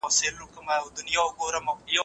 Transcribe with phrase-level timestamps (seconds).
[0.09, 1.97] قدیر